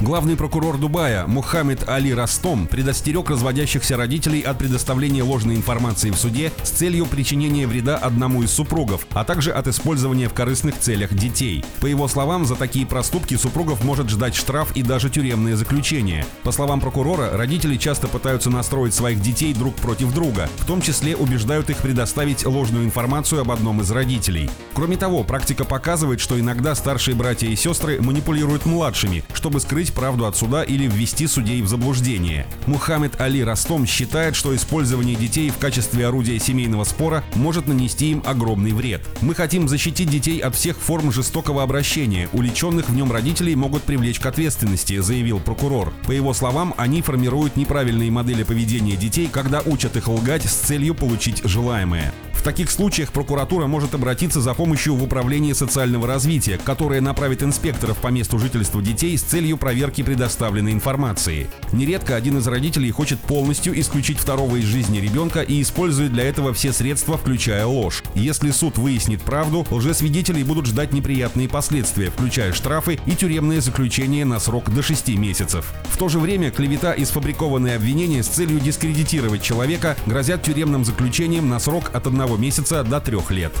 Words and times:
Главный 0.00 0.34
прокурор 0.34 0.78
Дубая 0.78 1.26
Мухаммед 1.26 1.86
Али 1.86 2.14
Растом 2.14 2.66
предостерег 2.66 3.28
разводящихся 3.28 3.98
родителей 3.98 4.40
от 4.40 4.56
предоставления 4.56 5.22
ложной 5.22 5.56
информации 5.56 6.08
в 6.08 6.16
суде 6.16 6.52
с 6.62 6.70
целью 6.70 7.04
причинения 7.04 7.66
вреда 7.66 7.98
одному 7.98 8.42
из 8.42 8.50
супругов, 8.50 9.06
а 9.12 9.24
также 9.24 9.52
от 9.52 9.66
использования 9.66 10.30
в 10.30 10.32
корыстных 10.32 10.78
целях 10.78 11.12
детей. 11.12 11.62
По 11.82 11.86
его 11.86 12.08
словам, 12.08 12.46
за 12.46 12.56
такие 12.56 12.86
проступки 12.86 13.34
супругов 13.36 13.84
может 13.84 14.08
ждать 14.08 14.34
штраф 14.34 14.74
и 14.74 14.82
даже 14.82 15.10
тюремное 15.10 15.54
заключение. 15.54 16.24
По 16.44 16.52
словам 16.52 16.80
прокурора, 16.80 17.36
родители 17.36 17.76
часто 17.76 18.08
пытаются 18.08 18.48
настроить 18.48 18.94
своих 18.94 19.20
детей 19.20 19.52
друг 19.52 19.74
против 19.74 20.14
друга, 20.14 20.48
в 20.60 20.64
том 20.64 20.80
числе 20.80 21.14
убеждают 21.14 21.68
их 21.68 21.76
предоставить 21.76 22.46
ложную 22.46 22.86
информацию 22.86 23.42
об 23.42 23.50
одном 23.50 23.82
из 23.82 23.90
родителей. 23.90 24.48
Кроме 24.72 24.96
того, 24.96 25.24
практика 25.24 25.66
показывает, 25.66 26.20
что 26.20 26.40
иногда 26.40 26.74
старшие 26.74 27.14
братья 27.14 27.48
и 27.48 27.54
сестры 27.54 28.00
манипулируют 28.00 28.64
младшими, 28.64 29.24
чтобы 29.34 29.60
скрыть 29.60 29.89
скрыть 29.90 29.92
правду 29.92 30.26
от 30.26 30.36
суда 30.36 30.62
или 30.62 30.86
ввести 30.86 31.26
судей 31.26 31.62
в 31.62 31.68
заблуждение. 31.68 32.46
Мухаммед 32.66 33.20
Али 33.20 33.42
Ростом 33.42 33.86
считает, 33.86 34.36
что 34.36 34.54
использование 34.54 35.16
детей 35.16 35.50
в 35.50 35.58
качестве 35.58 36.06
орудия 36.06 36.38
семейного 36.38 36.84
спора 36.84 37.22
может 37.34 37.66
нанести 37.66 38.10
им 38.12 38.22
огромный 38.24 38.72
вред. 38.72 39.02
Мы 39.20 39.34
хотим 39.34 39.68
защитить 39.68 40.10
детей 40.10 40.38
от 40.38 40.54
всех 40.54 40.76
форм 40.76 41.12
жестокого 41.12 41.62
обращения. 41.62 42.28
Уличенных 42.32 42.88
в 42.88 42.94
нем 42.94 43.12
родителей 43.12 43.54
могут 43.56 43.82
привлечь 43.82 44.20
к 44.20 44.26
ответственности, 44.26 45.00
заявил 45.00 45.40
прокурор. 45.40 45.92
По 46.06 46.12
его 46.12 46.32
словам, 46.32 46.74
они 46.76 47.02
формируют 47.02 47.56
неправильные 47.56 48.10
модели 48.10 48.44
поведения 48.44 48.96
детей, 48.96 49.28
когда 49.30 49.60
учат 49.60 49.96
их 49.96 50.08
лгать 50.08 50.44
с 50.44 50.54
целью 50.54 50.94
получить 50.94 51.42
желаемое. 51.44 52.12
В 52.40 52.42
таких 52.42 52.70
случаях 52.70 53.12
прокуратура 53.12 53.66
может 53.66 53.94
обратиться 53.94 54.40
за 54.40 54.54
помощью 54.54 54.94
в 54.94 55.02
Управление 55.02 55.54
социального 55.54 56.06
развития, 56.06 56.58
которое 56.64 57.02
направит 57.02 57.42
инспекторов 57.42 57.98
по 57.98 58.08
месту 58.08 58.38
жительства 58.38 58.80
детей 58.80 59.18
с 59.18 59.22
целью 59.22 59.58
проверки 59.58 60.02
предоставленной 60.02 60.72
информации. 60.72 61.48
Нередко 61.72 62.16
один 62.16 62.38
из 62.38 62.46
родителей 62.46 62.90
хочет 62.92 63.18
полностью 63.18 63.78
исключить 63.78 64.18
второго 64.18 64.56
из 64.56 64.64
жизни 64.64 65.00
ребенка 65.00 65.42
и 65.42 65.60
использует 65.60 66.14
для 66.14 66.24
этого 66.24 66.54
все 66.54 66.72
средства, 66.72 67.18
включая 67.18 67.66
ложь. 67.66 68.02
Если 68.14 68.52
суд 68.52 68.78
выяснит 68.78 69.20
правду, 69.20 69.66
лжесвидетелей 69.70 70.42
будут 70.42 70.64
ждать 70.64 70.94
неприятные 70.94 71.46
последствия, 71.46 72.10
включая 72.10 72.54
штрафы 72.54 72.98
и 73.04 73.14
тюремное 73.16 73.60
заключение 73.60 74.24
на 74.24 74.40
срок 74.40 74.72
до 74.72 74.82
6 74.82 75.08
месяцев. 75.08 75.74
В 75.90 75.98
то 75.98 76.08
же 76.08 76.18
время 76.18 76.50
клевета 76.50 76.94
и 76.94 77.04
сфабрикованные 77.04 77.76
обвинения 77.76 78.22
с 78.22 78.28
целью 78.28 78.60
дискредитировать 78.60 79.42
человека 79.42 79.94
грозят 80.06 80.42
тюремным 80.42 80.86
заключением 80.86 81.50
на 81.50 81.58
срок 81.58 81.90
от 81.92 82.06
1 82.06 82.29
одного 82.30 82.36
месяца 82.36 82.84
до 82.84 83.00
трех 83.00 83.30
лет. 83.30 83.52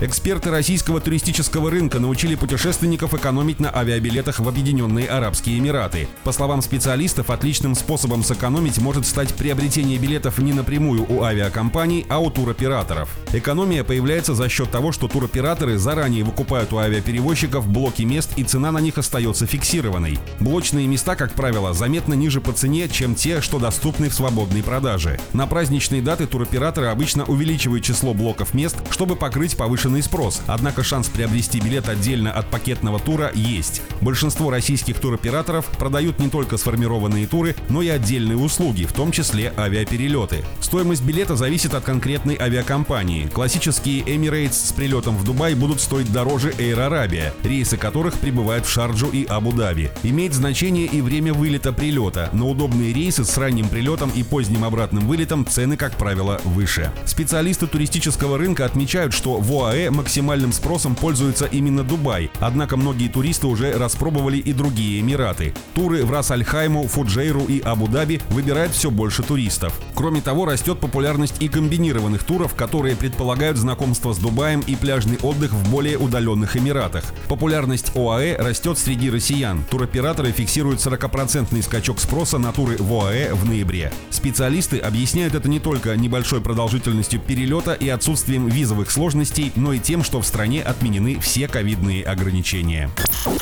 Эксперты 0.00 0.50
российского 0.50 1.00
туристического 1.00 1.70
рынка 1.70 1.98
научили 1.98 2.34
путешественников 2.34 3.14
экономить 3.14 3.60
на 3.60 3.70
авиабилетах 3.74 4.40
в 4.40 4.48
Объединенные 4.48 5.06
Арабские 5.06 5.58
Эмираты. 5.58 6.08
По 6.24 6.32
словам 6.32 6.62
специалистов, 6.62 7.30
отличным 7.30 7.74
способом 7.74 8.24
сэкономить 8.24 8.78
может 8.78 9.06
стать 9.06 9.34
приобретение 9.34 9.98
билетов 9.98 10.38
не 10.38 10.52
напрямую 10.52 11.04
у 11.06 11.22
авиакомпаний, 11.22 12.06
а 12.08 12.18
у 12.18 12.30
туроператоров. 12.30 13.10
Экономия 13.32 13.84
появляется 13.84 14.34
за 14.34 14.48
счет 14.48 14.70
того, 14.70 14.90
что 14.90 15.06
туроператоры 15.06 15.76
заранее 15.76 16.24
выкупают 16.24 16.72
у 16.72 16.78
авиаперевозчиков 16.78 17.68
блоки 17.68 18.02
мест 18.02 18.30
и 18.36 18.42
цена 18.42 18.72
на 18.72 18.78
них 18.78 18.96
остается 18.96 19.46
фиксированной. 19.46 20.18
Блочные 20.40 20.86
места, 20.86 21.14
как 21.14 21.34
правило, 21.34 21.74
заметно 21.74 22.14
ниже 22.14 22.40
по 22.40 22.52
цене, 22.52 22.88
чем 22.88 23.14
те, 23.14 23.42
что 23.42 23.58
доступны 23.58 24.08
в 24.08 24.14
свободной 24.14 24.62
продаже. 24.62 25.20
На 25.34 25.46
праздничные 25.46 26.00
даты 26.00 26.26
туроператоры 26.26 26.86
обычно 26.86 27.24
увеличивают 27.24 27.59
увеличивает 27.60 27.84
число 27.84 28.14
блоков 28.14 28.54
мест, 28.54 28.76
чтобы 28.90 29.16
покрыть 29.16 29.56
повышенный 29.56 30.02
спрос. 30.02 30.40
Однако 30.46 30.82
шанс 30.82 31.08
приобрести 31.08 31.60
билет 31.60 31.88
отдельно 31.88 32.32
от 32.32 32.46
пакетного 32.46 32.98
тура 32.98 33.30
есть. 33.34 33.82
Большинство 34.00 34.50
российских 34.50 34.98
туроператоров 34.98 35.66
продают 35.78 36.18
не 36.18 36.28
только 36.28 36.56
сформированные 36.56 37.26
туры, 37.26 37.54
но 37.68 37.82
и 37.82 37.88
отдельные 37.88 38.36
услуги, 38.36 38.84
в 38.84 38.92
том 38.92 39.12
числе 39.12 39.52
авиаперелеты. 39.56 40.44
Стоимость 40.60 41.02
билета 41.02 41.36
зависит 41.36 41.74
от 41.74 41.84
конкретной 41.84 42.36
авиакомпании. 42.40 43.26
Классические 43.26 44.02
Emirates 44.02 44.52
с 44.52 44.72
прилетом 44.72 45.16
в 45.16 45.24
Дубай 45.24 45.54
будут 45.54 45.80
стоить 45.80 46.10
дороже 46.12 46.50
Air 46.52 46.88
Arabia, 46.88 47.32
рейсы 47.44 47.76
которых 47.76 48.14
прибывают 48.14 48.64
в 48.64 48.70
Шарджу 48.70 49.08
и 49.08 49.26
Абу-Даби. 49.26 49.90
Имеет 50.02 50.32
значение 50.32 50.86
и 50.86 51.00
время 51.00 51.34
вылета 51.34 51.72
прилета. 51.72 52.30
На 52.32 52.46
удобные 52.46 52.92
рейсы 52.92 53.24
с 53.24 53.36
ранним 53.36 53.68
прилетом 53.68 54.10
и 54.14 54.22
поздним 54.22 54.64
обратным 54.64 55.06
вылетом 55.06 55.46
цены, 55.46 55.76
как 55.76 55.92
правило, 55.96 56.40
выше. 56.44 56.90
Специалисты 57.04 57.49
Специалисты 57.50 57.78
туристического 57.78 58.38
рынка 58.38 58.64
отмечают, 58.64 59.12
что 59.12 59.38
в 59.38 59.52
ОАЭ 59.52 59.90
максимальным 59.90 60.52
спросом 60.52 60.94
пользуется 60.94 61.46
именно 61.46 61.82
Дубай, 61.82 62.30
однако 62.38 62.76
многие 62.76 63.08
туристы 63.08 63.48
уже 63.48 63.72
распробовали 63.72 64.36
и 64.36 64.52
другие 64.52 65.00
Эмираты. 65.00 65.52
Туры 65.74 66.04
в 66.04 66.12
Рас-Аль-Хайму, 66.12 66.86
Фуджейру 66.86 67.46
и 67.46 67.58
Абу-Даби 67.58 68.20
выбирают 68.28 68.72
все 68.72 68.92
больше 68.92 69.24
туристов. 69.24 69.80
Кроме 69.96 70.20
того, 70.20 70.44
растет 70.44 70.78
популярность 70.78 71.42
и 71.42 71.48
комбинированных 71.48 72.22
туров, 72.22 72.54
которые 72.54 72.94
предполагают 72.94 73.56
знакомство 73.56 74.12
с 74.12 74.18
Дубаем 74.18 74.60
и 74.60 74.76
пляжный 74.76 75.18
отдых 75.20 75.52
в 75.52 75.70
более 75.72 75.98
удаленных 75.98 76.56
Эмиратах. 76.56 77.02
Популярность 77.28 77.96
ОАЭ 77.96 78.36
растет 78.40 78.78
среди 78.78 79.10
россиян. 79.10 79.64
Туроператоры 79.68 80.30
фиксируют 80.30 80.78
40% 80.78 81.60
скачок 81.62 81.98
спроса 81.98 82.38
на 82.38 82.52
туры 82.52 82.76
в 82.78 82.92
ОАЭ 82.92 83.34
в 83.34 83.44
ноябре. 83.44 83.92
Специалисты 84.10 84.78
объясняют 84.78 85.34
это 85.34 85.48
не 85.48 85.58
только 85.58 85.96
небольшой 85.96 86.40
продолжительностью 86.40 87.18
периода 87.18 87.39
перелета 87.40 87.72
и 87.72 87.88
отсутствием 87.88 88.48
визовых 88.48 88.90
сложностей, 88.90 89.50
но 89.56 89.72
и 89.72 89.78
тем, 89.78 90.04
что 90.04 90.20
в 90.20 90.26
стране 90.26 90.62
отменены 90.62 91.18
все 91.20 91.48
ковидные 91.48 92.04
ограничения. 92.04 92.90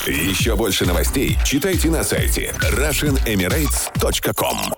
Еще 0.07 0.55
больше 0.55 0.87
новостей 0.87 1.37
читайте 1.45 1.91
на 1.91 2.05
сайте 2.05 2.55
RussianEmirates.com 2.61 4.78